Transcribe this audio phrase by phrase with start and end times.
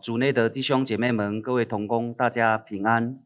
[0.00, 3.22] 好，主内的弟兄姐妹们，各位同工，大家平安。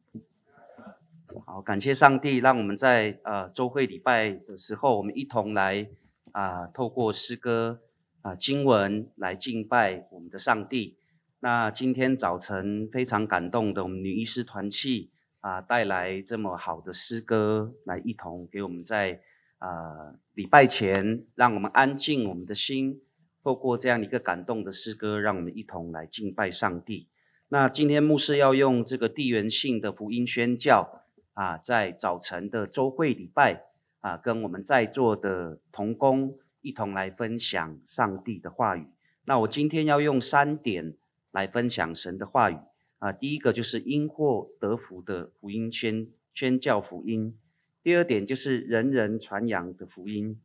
[1.46, 5.88] 好，感谢上帝，让我们在呃周会礼拜的时候，我们一同来
[6.32, 7.80] 啊、透过诗歌
[8.22, 10.96] 啊、经文来敬拜我们的上帝。
[11.38, 19.20] 那今天早晨非常感动的，我们女医师团契啊带来这么好的诗歌，来一同给我们在
[19.58, 23.00] 啊、呃、礼拜前，让我们安静我们的心。
[23.44, 27.08] 透过这样一个感动的诗歌，让我们一同来敬拜上帝。
[27.48, 31.04] 那今天牧师要用这个地缘性的福音宣教
[31.34, 33.66] 啊，在早晨的周会礼拜
[34.00, 38.86] 啊，跟我们在座的同工一同来分享上帝的话语。
[39.26, 40.96] 那我今天要用三点
[41.30, 42.56] 来分享神的话语
[42.98, 47.38] 啊，第一个就是因祸得福的福音宣宣教福音，
[47.82, 50.40] 第二点就是人人传扬的福音，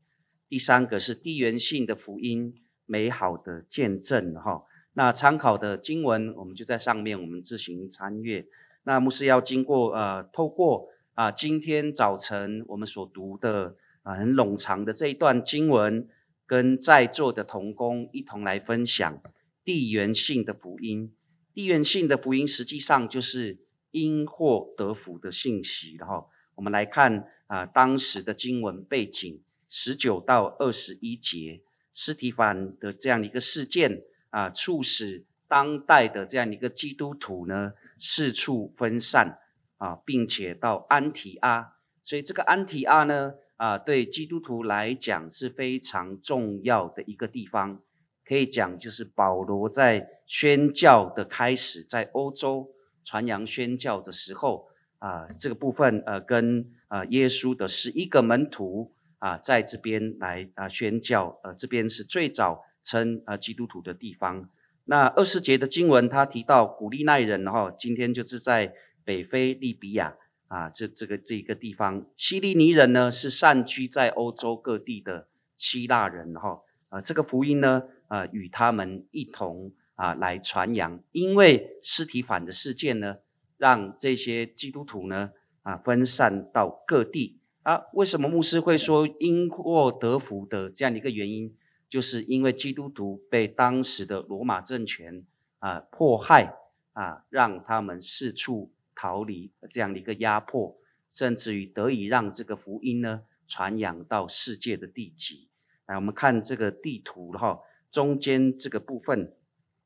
[0.49, 2.53] 第三个是地缘性的福音。
[2.89, 8.47] 美好的见证哈，那参考的经文我们就在上面，我们自行参阅。
[8.83, 16.09] 那牧师要经过呃，透过啊，今天早晨我们所读的啊很冗长的这一段经文，
[16.47, 19.21] 跟在座的同工一同来分享
[19.63, 21.13] 地缘性的福音。
[21.53, 23.59] 地缘性的福音实际上就是
[23.91, 25.95] 因祸得福的信息。
[25.99, 31.61] 然后我们来看啊，当时的经文背景十九到二十一节。
[31.93, 39.39] 斯提凡的这样一个事件啊，促使当代的这样一个基督徒呢四处分散
[39.77, 41.73] 啊，并且到安提阿。
[42.03, 47.81] 所以这个安提阿呢啊，对基督徒来讲是非常重要的一个地方。
[48.23, 52.71] 可以讲就是保罗在宣教的开始，在欧洲
[53.03, 54.67] 传扬宣教的时候
[54.99, 58.93] 啊，这个部分呃跟啊耶稣的十一个门徒。
[59.19, 64.49] 啊，在这边来啊宣教，呃，这边是最早称啊基督徒的地方。
[64.85, 70.15] 那二十节的经文，他提到古利奈人哈，今天就是在北非利比亚
[70.47, 72.05] 啊，这这个这一个地方。
[72.15, 83.17] 希利尼人呢，是散居在欧洲各地的希腊人哈，啊，这个福音呢，啊，与他们一同啊来传扬，因为司提反的事件呢，
[83.57, 85.31] 让这些基督徒呢
[85.63, 87.38] 啊分散到各地。
[87.69, 91.55] 啊，为什么牧师会说因祸得福的这样一个原因，
[91.87, 95.23] 就是因为基督徒被当时的罗马政权
[95.59, 96.57] 啊迫害
[96.93, 100.75] 啊，让他们四处逃离这样的一个压迫，
[101.11, 105.47] 甚至于得以让这个福音呢传扬到世界的地极。
[105.85, 107.59] 来，我们看这个地图哈，
[107.91, 109.37] 中间这个部分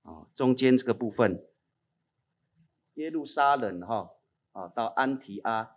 [0.03, 1.43] 啊，中间这个部分，
[2.93, 4.11] 耶路撒冷哈
[4.53, 5.71] 啊到安提阿。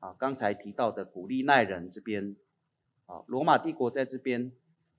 [0.00, 2.34] 啊，刚才提到的古利奈人这边，
[3.04, 4.50] 啊，罗马帝国在这边，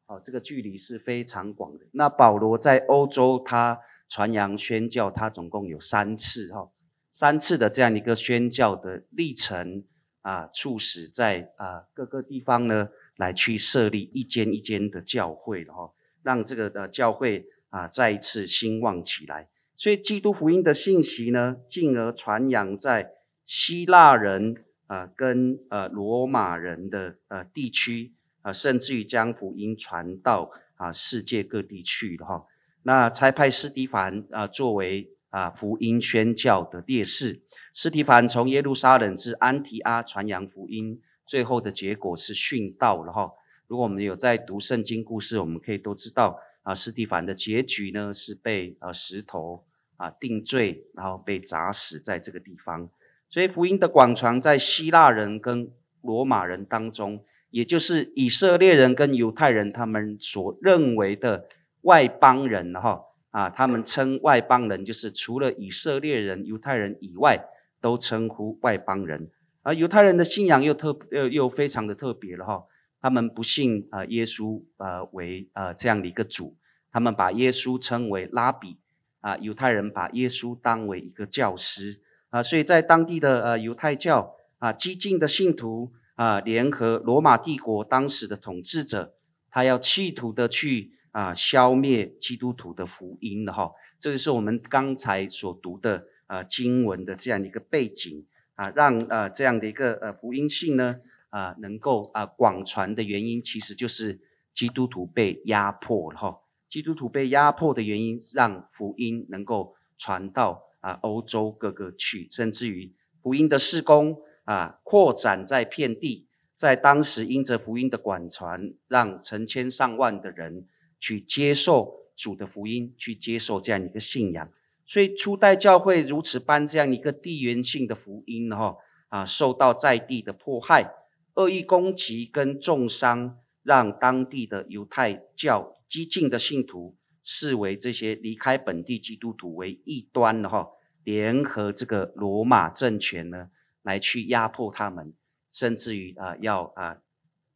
[0.06, 1.86] 啊，这个距离是非常广的。
[1.94, 6.70] 那保罗在欧洲，他传扬宣教，他总共有三次，哈，
[7.12, 9.84] 三次的这样一个宣教的历程，
[10.22, 15.92] 啊，促使在啊各个地方呢，来去设立一间一间的教会，哈，
[16.22, 19.50] 让这个的教会啊再一次兴旺起来。
[19.76, 23.14] 所以基督福音的信息呢，进而传扬在
[23.48, 24.64] 希腊人。
[24.92, 32.46] 啊，跟呃罗马人的呃地区啊，甚至于将福音传到啊世界各地去的哈。
[32.84, 37.42] 那差派斯蒂凡啊作为啊福音宣教的烈士，
[37.74, 43.32] 斯蒂凡从耶路撒冷至安提阿传扬福音，最后的结果是殉道了哈。
[43.68, 49.64] 如果我们有在读圣经故事，我们可以都知道啊，斯蒂凡的结局呢是被呃石头
[49.96, 52.90] 啊定罪，然后被砸死在这个地方。
[53.32, 55.72] 所以福音的广传在希腊人跟
[56.02, 61.48] 罗马人当中，也就是以色列人跟犹太人他们所认为的
[61.84, 67.42] 外邦人哈啊，他们称外邦人就是除了以色列人、犹太人以外，
[67.80, 69.32] 都称呼外邦人。
[69.64, 72.66] 而犹太人的信仰又特又又非常的特别了哈，
[73.00, 76.58] 他们不信啊耶稣啊为啊这样的一个主，
[76.92, 78.78] 他们把耶稣称为拉比
[79.22, 82.02] 啊，犹太人把耶稣当为一个教师。
[82.32, 89.14] 啊，所以在当地的呃犹太教啊，激进的信徒啊，联合罗马帝国当时的统治者，
[89.50, 93.72] 他要企图的去啊消灭基督徒的福音的哈。
[94.00, 98.26] 这个是我们刚才所读的呃经文的这样一个背景
[98.56, 100.96] 啊，让呃这样的一个呃福音性呢
[101.32, 104.22] 啊能够啊广传的原因，其实就是
[104.54, 106.40] 基督徒被压迫了哈。
[106.70, 110.64] 基督徒被压迫的原因，让福音能够传到。
[110.82, 112.94] 啊，欧洲各个去，甚至于
[113.24, 120.68] 福音的事工啊，扩展在遍地，在当时因着福音的广传，让成千上万的人
[121.00, 124.52] 去接受主的福音，去接受这样一个信仰。
[124.86, 128.76] 所以初代教会如此般这样一个地缘性的福音哈
[129.10, 130.92] 啊，受到在地的迫害、
[131.36, 140.68] 恶意攻击跟重伤，让当地的犹太教激进的信徒视为这些离开本地基督徒为异端的哈，
[141.04, 143.50] 联合这个罗马政权呢
[143.84, 145.14] 来去压迫他们，
[145.52, 146.98] 甚至于啊要啊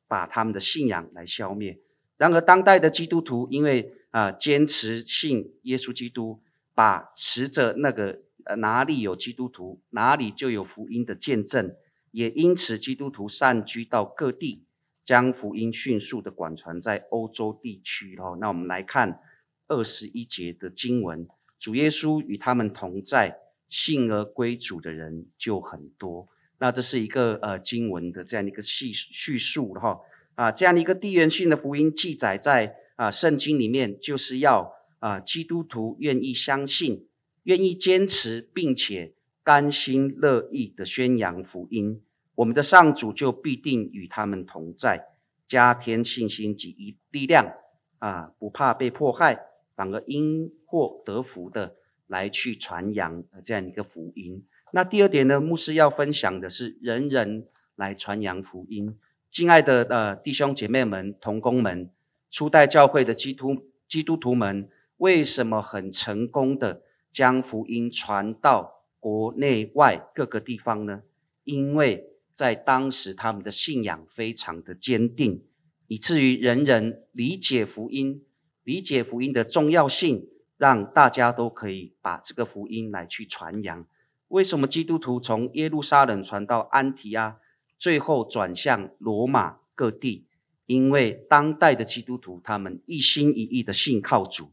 [0.07, 1.79] 把他们的信仰来消灭。
[2.17, 6.41] 然而当代的基督徒因为啊坚持信耶稣基督。
[6.77, 11.73] 把持着那个呃哪里有基督徒，哪里就有福音的见证，
[12.11, 14.65] 也因此基督徒散居到各地，
[15.05, 18.17] 将福音迅速的广传在欧洲地区。
[18.17, 19.21] 哦，那我们来看
[19.67, 21.27] 二十一节的经文，
[21.59, 23.37] 主耶稣与他们同在，
[23.69, 26.27] 信而归主的人就很多。
[26.59, 29.99] 那这是一个呃经文的这样一个叙叙述哈
[30.35, 34.73] 啊，这样的一个地缘性的福音记载在啊圣经里面，就是要。
[34.99, 37.07] 啊，基督徒愿意相信，
[37.43, 39.13] 愿意坚持，并且
[39.43, 42.01] 甘心乐意的宣扬福音，
[42.33, 45.05] 我们的上主就必定与他们同在，
[45.47, 47.53] 加添信心及一力量。
[47.99, 49.39] 啊，不怕被迫害，
[49.75, 51.75] 反而因祸得福的
[52.07, 54.45] 来去传扬这样一个福音。
[54.71, 58.97] 那第二点呢，牧师要分享的是人人来传扬福音。
[59.29, 61.89] 敬爱的呃弟兄姐妹们、同工们，
[62.29, 64.69] 初代教会的基督基督徒们。
[64.97, 66.81] 为什么很成功的
[67.11, 71.03] 将福音传到国内外各个地方呢？
[71.43, 75.43] 因为在当时他们的信仰非常的坚定，
[75.87, 78.23] 以至于人人理解福音，
[78.65, 80.27] 理解福音的重要性，
[80.57, 83.87] 让大家都可以把这个福音来去传扬。
[84.27, 87.37] 为什么基督徒从耶路撒冷传到安提阿，
[87.77, 90.27] 最后转向罗马各地？
[90.65, 94.51] 因为当代的基督徒他们一心一意的信靠主。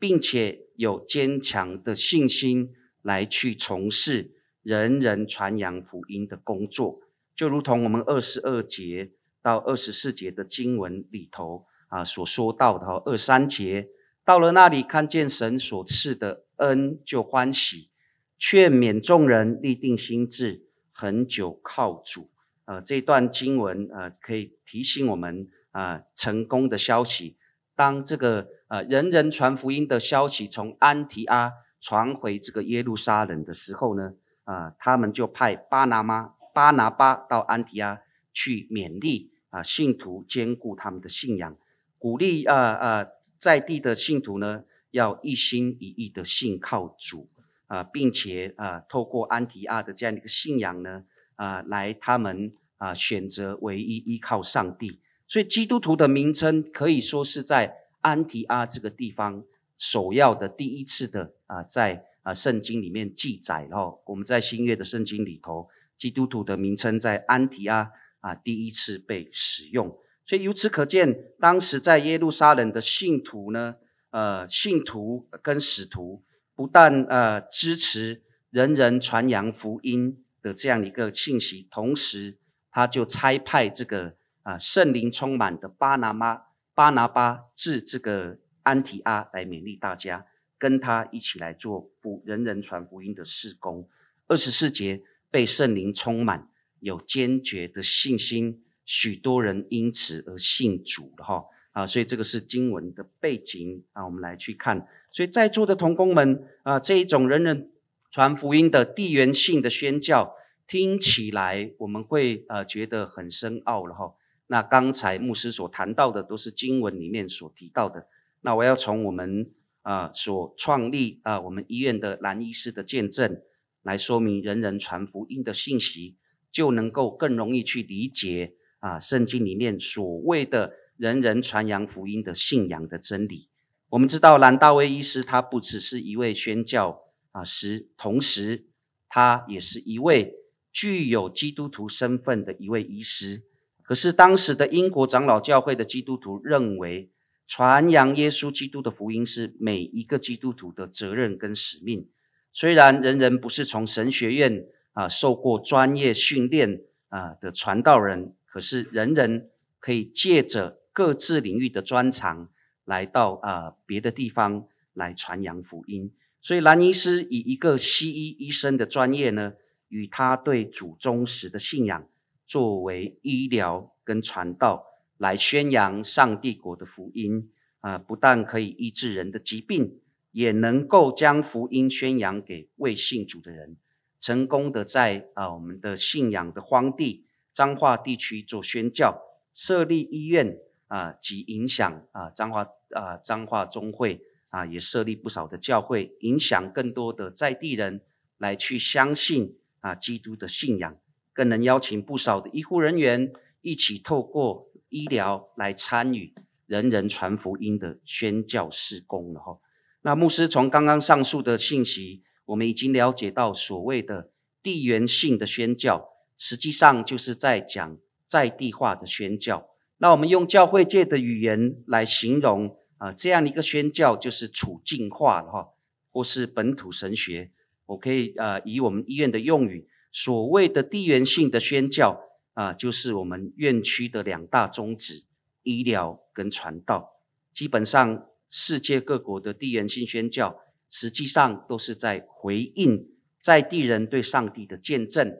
[0.00, 2.72] 并且有坚强的信心
[3.02, 7.02] 来去从事人人传扬福音的工作，
[7.36, 9.10] 就如同我们二十二节
[9.42, 13.90] 到二十四节的经文里头啊所说到的哈，二三节
[14.24, 17.90] 到了那里看见神所赐的恩就欢喜，
[18.38, 22.30] 劝勉众人立定心志，恒久靠主。
[22.64, 27.36] 呃，这段经文呃可以提醒我们啊成功的消息，
[27.76, 28.48] 当这个。
[28.70, 34.12] 呃，人人传福音的消息从安提阿传回这个耶路撒冷的时候呢，
[34.44, 37.98] 啊，他们就派巴拿马、巴拿巴到安提阿
[38.32, 41.56] 去勉励啊信徒坚固他们的信仰，
[42.00, 43.06] 鼓励啊啊
[43.38, 47.28] 在地的信徒呢要一心一意的信靠主
[47.68, 51.04] 啊，并且啊透过安提阿的这样一个信仰呢
[51.36, 54.98] 啊来他们啊选择唯一依靠上帝，
[55.28, 57.76] 所以基督徒的名称可以说是在。
[58.02, 59.44] 安提阿这个地方
[59.76, 65.68] 首要的第一次的啊，在啊圣经里面记载，哦我们在新约的圣经里头，
[65.98, 69.94] 基督徒的名称在安提阿啊第一次被使用，
[70.30, 73.74] 所以由此可见，当时在耶路撒冷的信徒呢，
[74.10, 76.22] 呃，信徒跟使徒
[76.54, 82.38] 不但呃支持人人传扬福音的这样一个信息，同时
[82.70, 84.14] 他就差派这个
[84.44, 86.42] 啊圣灵充满的巴拿马。
[86.74, 90.24] 巴拿巴至这个安提阿来勉励大家，
[90.56, 93.88] 跟他一起来做福人人传福音的事工。
[94.28, 101.86] 二十四节被圣灵充满，有坚决的信心，许多人因此而信主了哈啊！
[101.86, 104.84] 所以这个是经文的背景啊，我们来去看。
[105.12, 107.70] 所以在座的同工们啊，这一种人人
[108.10, 110.34] 传福音的地缘性的宣教，
[110.66, 114.12] 听起来我们会呃觉得很深奥了哈。
[114.48, 118.08] 那刚才牧师所谈到的都是经文里面所提到的。
[118.40, 123.40] 那我要从我们啊、所创立啊、我们医院的男医师的见证
[123.82, 126.16] 来说明人人传福音的信息，
[126.50, 133.48] 就能够更容易去理解啊圣经里面所谓的人人传扬福音的信仰的真理。
[133.90, 138.66] 我们知道兰大卫医师他不只是一位宣教啊师，同时
[139.08, 140.34] 他也是一位
[140.72, 143.42] 具有基督徒身份的一位医师。
[143.82, 147.10] 可是当时的英国长老教会的基督徒认为，
[147.48, 152.08] 传扬耶稣基督的福音是每一个基督徒的责任跟使命。
[152.52, 162.50] 虽然人人不是从神学院啊受过专业训练啊的传道人，可是人人可以借着各自领域的专长，
[162.84, 166.12] 来到啊别的地方来传扬福音。
[166.40, 169.52] 所以兰尼斯以一个西医医生的专业呢，
[169.88, 172.08] 与他对主忠实的信仰。
[172.46, 174.84] 作为医疗跟传道
[175.18, 180.00] 来宣扬上帝国的福音啊，不但可以医治人的疾病，
[180.32, 183.76] 也能够将福音宣扬给未信主的人，
[184.18, 187.26] 成功的在啊我们的信仰的荒地
[187.60, 189.20] 彰化地区做宣教，
[189.54, 190.56] 设立医院
[190.88, 198.00] 啊及影响啊彰化啊彰化中会啊也设立不少的教会，影响更多的在地人
[198.38, 200.96] 来去相信啊基督的信仰，
[201.34, 206.32] 更能邀请不少的医护人员一起透过医疗来参与
[206.64, 209.58] 人人传福音的宣教事工了哈。
[210.00, 214.30] 那牧师从刚刚上述的信息，我们已经了解到，所谓的
[214.62, 216.09] 地缘性的宣教，
[216.40, 219.68] 实际上就是在讲在地化的宣教。
[219.98, 225.68] 那我们用教会界的语言来形容啊，这样一个宣教就是处境化的哈，
[226.10, 227.52] 或是本土神学。
[227.84, 232.18] 我可以啊，以我们医院的用语，所谓的地缘性的宣教
[232.54, 235.24] 啊，就是我们院区的两大宗旨：
[235.62, 237.20] 医疗跟传道。
[237.52, 238.26] 基本上。
[238.52, 240.58] 世界各国的地缘性宣教，
[240.90, 243.06] 实际上都是在回应
[243.40, 245.32] 在地人对上帝的见证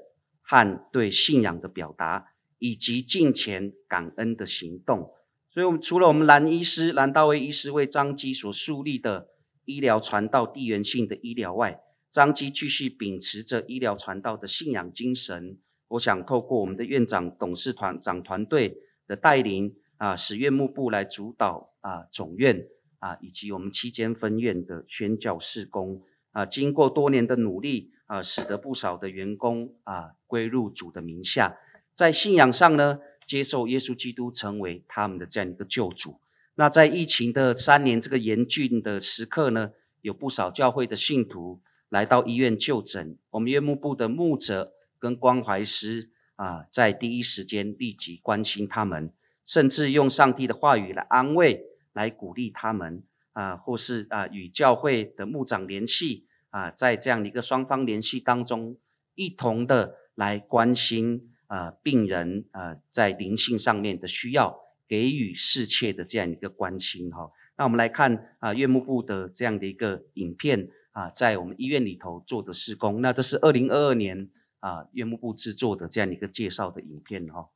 [0.50, 2.26] 和对信仰的表达，
[2.58, 5.12] 以及敬虔感恩的行动。
[5.48, 9.28] 所以，我们除了我们兰医师、兰大卫医师为张基所树立的
[9.64, 11.80] 医疗传道地缘性的医疗外，
[12.10, 15.56] 张基继续秉持着医疗传道的信仰精神。
[15.90, 18.76] 我想透过我们的院长、董事团长团队
[19.06, 22.66] 的带领啊，使院幕部来主导啊总院。
[22.98, 26.02] 啊，以及我们七间分院的宣教事工
[26.32, 31.56] 啊，经过多年的努力啊，使得不少的员工啊归入主的名下，
[31.94, 36.20] 在信仰上呢，接受耶稣基督成为他们的这样一个救主。
[36.56, 49.12] 那在疫情的三年这个严峻的时刻呢，有不少教会的信徒来到医院就诊，我们院牧部的牧者跟关怀师啊，在第一时间立即关心他们，
[49.46, 51.66] 甚至用上帝的话语来安慰。
[51.92, 53.02] 来鼓励他们
[53.32, 58.76] 啊，或是啊与教会的牧长联系啊，在这样一个双方联系当中，
[59.14, 67.30] 一同的来关心啊病人啊在灵性上面的需要，给予适切的这样一个关心哈。
[67.56, 74.28] 那我们来看啊院牧部的这样的一个影片啊，在我们医院里头做的施工，那这是二零二二年
[74.58, 77.50] 啊院牧部制作的这样一个介绍的影片哈。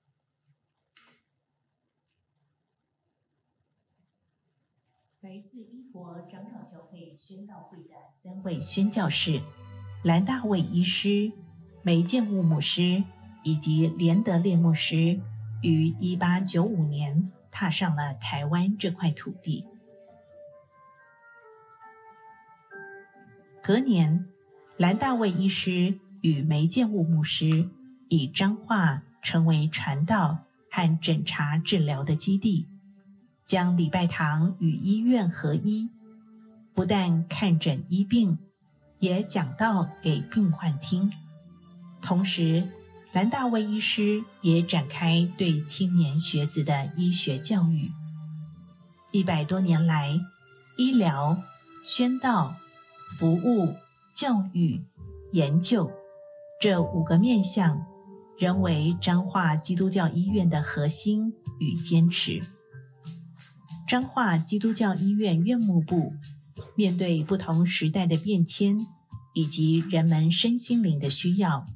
[5.22, 7.93] 来自英国长老教会宣道会的
[8.24, 9.42] 三位宣教士，
[10.02, 11.30] 兰大卫医师、
[11.82, 13.04] 梅建务牧师
[13.42, 15.20] 以及连德烈牧师，
[15.60, 19.66] 于一八九五年踏上了台湾这块土地。
[23.62, 24.24] 隔年，
[24.78, 27.68] 兰大卫医师与梅建务牧师
[28.08, 32.70] 以彰化成为传道和诊查治疗的基地。
[33.44, 35.90] 将礼拜堂与医院合一，
[36.74, 38.38] 不但看诊医病，
[38.98, 41.10] 也讲道给病患听。
[42.02, 42.68] 同时，
[43.12, 47.92] 兰大卫医师也展开对青年学子的医学教育。
[49.12, 50.20] 一百多年来，
[50.76, 51.40] 医疗、
[51.84, 52.56] 宣道、
[53.16, 53.76] 服务、
[54.12, 54.82] 教育、
[55.32, 55.90] 研究
[56.60, 57.86] 这五个面向，
[58.36, 62.40] 仍为彰化基督教医院的核心与坚持。
[63.86, 66.12] 彰化基督教医院院牧部
[66.74, 68.86] 面对不同时代的变迁
[69.32, 71.66] 以及人们身心灵的需要，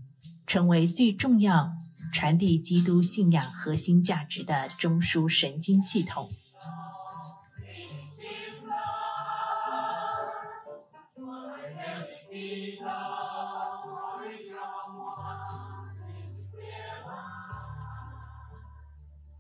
[0.47, 1.73] 成为最重要
[2.13, 6.31] 传递基督信仰核心价值的中枢神经系统。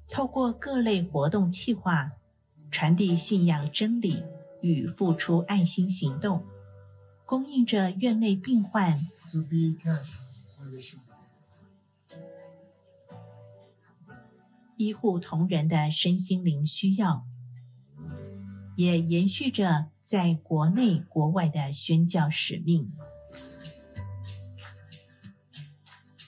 [0.09, 2.13] 透过各类活动企划。
[2.71, 4.23] 传递信仰真理
[4.61, 6.45] 与付出爱心行动，
[7.25, 9.07] 供应着院内病患、
[14.77, 17.25] 医护同仁的身心灵需要，
[18.77, 22.93] 也延续着在国内国外的宣教使命。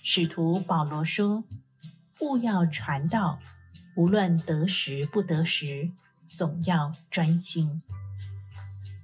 [0.02, 1.44] 使徒保罗说
[2.20, 3.38] ：“务要传道，
[3.96, 5.92] 无论得时不得时。”
[6.32, 7.82] 总要专心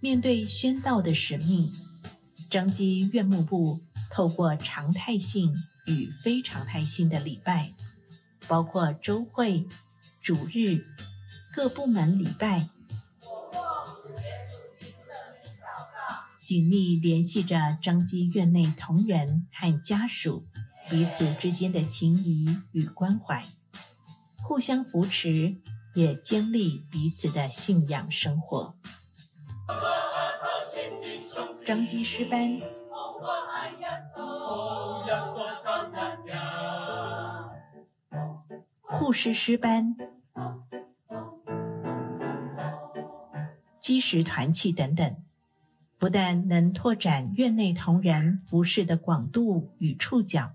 [0.07, 1.73] 面对宣道的使命。
[2.49, 5.53] 张基院牧部透过常态性
[5.85, 7.75] 与非常态性的礼拜，
[8.47, 9.67] 包括周会、
[10.23, 10.87] 主日、
[11.53, 12.69] 各部门礼拜，
[16.41, 20.47] 紧密联系着张基院内同仁和家属
[20.89, 23.45] 彼此之间的情谊与关怀，
[24.37, 25.57] 互相扶持。
[25.95, 28.77] 也经历彼此的信仰生活。
[31.67, 32.61] 张基诗班。
[38.85, 39.97] 护士师班、
[43.81, 45.17] 基石团契等等，
[45.99, 50.53] 不但能拓展院内同仁服饰的广度与触角，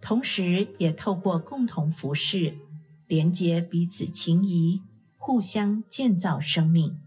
[0.00, 2.58] 同时也透过共同服饰，
[3.06, 4.82] 连结彼此情谊，
[5.16, 7.00] 互相建造生命。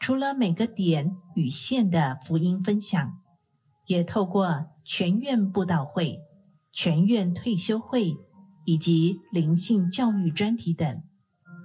[0.00, 3.20] 除了每个点与线的福音分享，
[3.86, 6.18] 也透过全院布道会、
[6.72, 8.16] 全院退休会
[8.64, 11.02] 以及灵性教育专题等，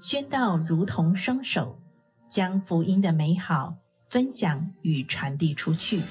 [0.01, 1.79] 宣道如同双手，
[2.29, 3.77] 将福音的美好
[4.09, 6.01] 分享与传递出去。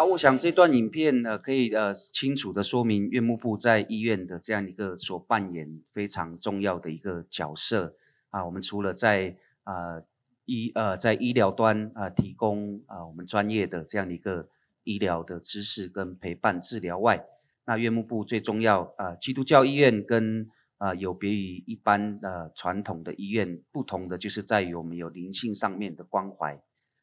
[0.00, 7.94] 好，我想这段影片呢，可以呃清楚地说明院牧部在医院的这样一个所扮演非常重要的一个角色
[8.30, 8.42] 啊。
[8.46, 10.00] 我们除了在啊
[10.46, 14.48] 医呃在医疗端啊提供啊我们专业的这样一个
[14.84, 17.22] 医疗的知识跟陪伴治疗外，
[17.66, 26.58] 那院牧部最重要啊，基督教医院跟啊有别于一般的传统的医院不同的，就是在于我们有灵性上面的关怀。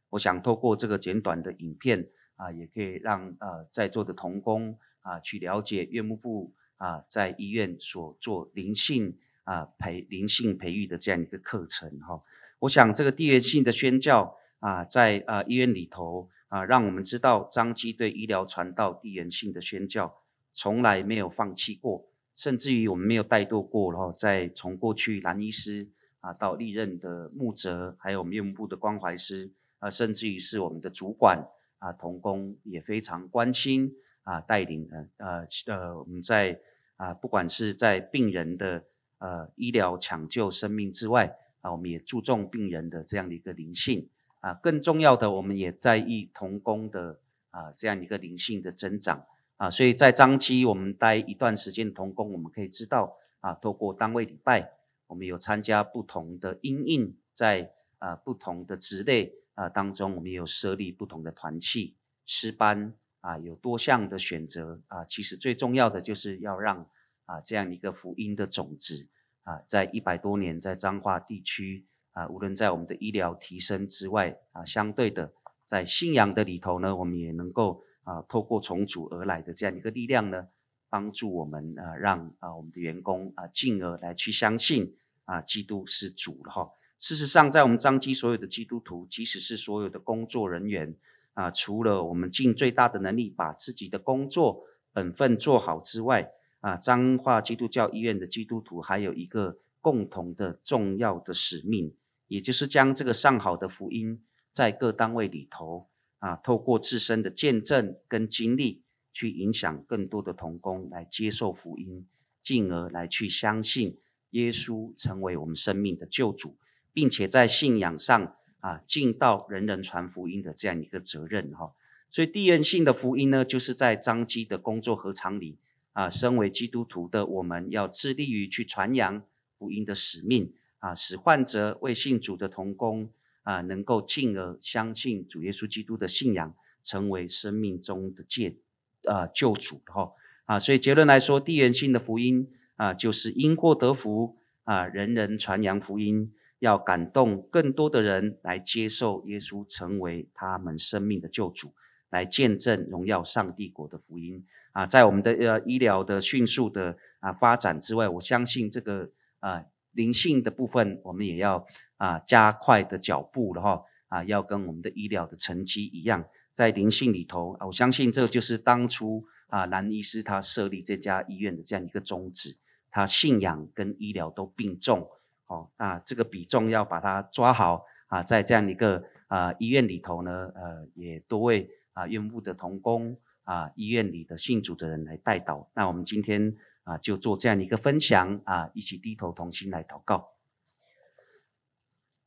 [0.09, 2.07] 我想透过这个简短的影片。
[2.37, 12.21] 啊，也可以让呃在座的同工啊去了解院牧部啊在医院所做灵性啊培灵性培育的这样一个课程哈。
[12.59, 20.21] 我想这个地缘性的宣教啊，在啊医院里头啊，让我们知道彰基对医疗传道地缘性的宣教
[20.53, 23.91] 从来没有放弃过，甚至于我们没有怠惰过。
[23.91, 25.87] 然后在从过去蓝医师
[26.19, 31.43] 啊到历任的牧者，还有我们院牧部的关怀师啊，甚至于是我们的主管。
[31.79, 36.59] 啊，同工也非常关心啊，带领呃呃呃，我们在
[36.95, 38.83] 啊，不管是在病人的
[39.19, 44.09] 呃医疗抢救生命之外啊，我们也注重病人的这样的一个灵性
[44.39, 47.19] 啊，更重要的，我们也在意同工的
[47.51, 49.25] 啊这样一个灵性的增长
[49.57, 54.71] 啊，所以在张期我们待一段时间童工，我们可以知道啊，透过单位礼拜，
[55.05, 59.33] 我们有参加不同的因应，在啊不同的职类。
[59.57, 65.03] 啊，当中我们也有设立不同的团契、诗班啊，有多项的选择啊。
[65.03, 66.87] 其实最重要的就是要让
[67.25, 69.09] 啊这样一个福音的种子
[69.41, 75.33] 啊，在一百多年在彰化地区啊，无论在我们的医疗提升之外啊，相对的
[75.65, 80.49] 在信仰的里头呢，我们也能够啊，透过重组而来的这样一个力量呢，
[80.87, 86.69] 帮助我们啊，让啊我们的员工啊，进而来去相信啊，基督是主了哈。
[86.99, 90.95] 事实上，在我们彰基所有的基督徒，即使是所有的工作人员
[91.33, 96.31] 啊，除了我们尽最大的能力把自己的工作本分做好之外，
[96.61, 101.93] 啊，彰化基督教医院的基督徒还有一个共同的重要的使命，
[102.27, 104.19] 也就是将这个上好的福音
[104.51, 108.81] 在各单位里头啊，透过自身的见证跟经历，
[109.13, 112.07] 去影响更多的同工来接受福音，
[112.41, 113.99] 进而来去相信
[114.31, 116.57] 耶稣成为我们生命的救主。
[116.97, 121.71] 并且在信仰上啊，尽到人人传福音的这样一个责任哈。
[122.09, 125.59] 所以地缘性的福音呢，就是在彰基的工作禾场里
[125.93, 129.21] 啊，身为基督徒的我们要致力于去传扬
[129.59, 133.11] 福音的使命啊，使患者为信主的同工
[133.43, 138.55] 啊，能够进而相信主耶稣基督的信仰，成为生命中的借
[139.03, 140.13] 啊救主哈
[140.45, 140.59] 啊。
[140.59, 146.33] 所以结论来说，地缘性的福音啊，就是因祸得福啊，人人传扬福音。
[146.59, 151.73] 要感动更多的人来接受耶稣，成为他们生命的救主，
[152.09, 154.85] 来见证荣耀上帝国的福音啊！
[154.85, 161.65] 在我们的呃医疗的迅速的啊发展之外，我相信这个啊灵性的部分，我们也要
[161.97, 164.23] 啊加快的脚步了哈啊！
[164.23, 172.57] 要跟我们的医疗的成绩一样，在灵性里头啊，我相信这就是当初啊蓝医师他设立这家医院的这样一个宗旨，
[172.89, 175.07] 他信仰跟医疗都并重。
[175.47, 185.67] 哦，那这个比重要把它抓好啊，在这样一个啊医院里头呢，呃，也多位啊院牧的同工啊，医院里的信主的人来代祷。
[185.73, 190.29] 那我们今天啊就做这样一个分享啊，一起低头同心来祷告。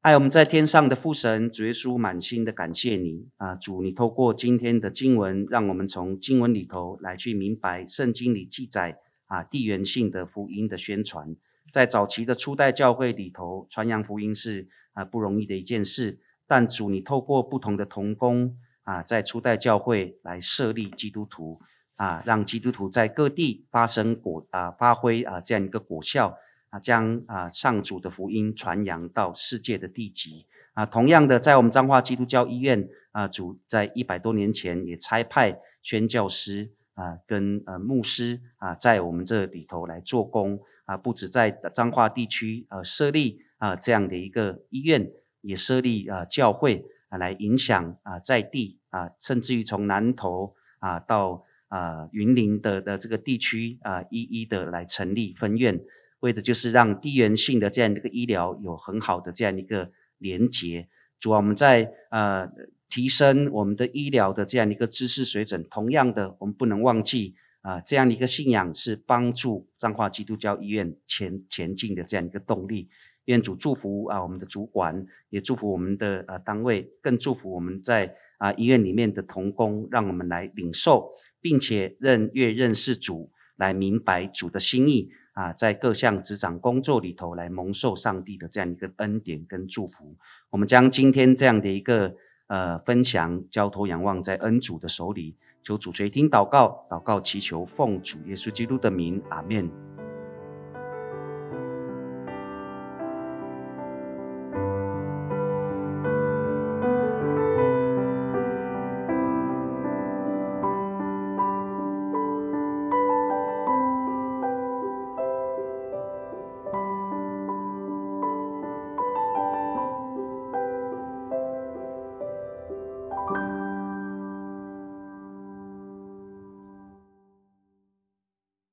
[0.00, 11.37] 爱我们在天上的父神，主耶稣满心的感谢你啊，主，你透过今天的经文，让我们从经文里头来去明白圣经里记载啊地缘性的福音的宣传。
[11.70, 16.18] 在早期的初代教会里头，传扬福音是啊不容易的一件事。
[16.46, 21.61] 但主，你透过不同的同工啊，在初代教会来设立基督徒
[21.94, 26.37] 啊，让基督徒在各地发生果啊，发挥啊这样一个果效
[26.70, 30.85] 啊，将啊上主的福音传扬到世界的地极啊。
[30.85, 40.59] 同样的，在我们彰化基督教医院啊，主在一百多年前也差派宣教师啊跟呃牧师啊，在我们这里头来做工
[40.90, 45.11] 啊，不止在彰化地区呃设立啊这样的一个医院，
[45.42, 51.44] 也设立啊教会啊，来影响啊在地啊，甚至于从南投啊到。
[51.70, 55.81] 啊，云林的的这个地区啊，一一的来成立分院，
[56.18, 60.88] 为的就是让地缘性的这样一个医疗有很好的这样一个连结。
[61.20, 62.50] 主要我们在呃
[62.88, 65.64] 提升我们的医疗的这样一个知识水准。
[65.70, 72.88] 同样的，我们不能忘记啊，这样的一个信仰是帮助彰化基督教医院前前进的这样一个动力。
[73.26, 81.12] 愿主祝福啊，我们的主管也祝福我们的呃单位，更祝福我们在啊医院里面的同工，让我们来领受。
[81.42, 90.14] 并且认越认识主，来明白主的心意啊，在各项职掌工作里头来蒙受上帝的这样一个恩典跟祝福。
[90.50, 92.14] 我们将今天这样的一个
[92.46, 99.70] 呃分享交托仰望在恩主的手里，求主垂听祷告，祷告祈求奉主耶稣基督的名，阿门。